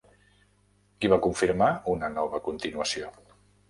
[0.97, 3.17] Qui va confirmar una nova continuació?